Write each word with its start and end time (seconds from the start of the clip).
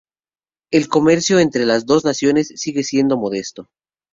El 0.71 0.87
comercio 0.87 1.37
entre 1.37 1.63
las 1.67 1.85
dos 1.85 2.05
naciones 2.05 2.47
sigue 2.55 2.81
siendo 2.81 3.17
modesto. 3.17 3.69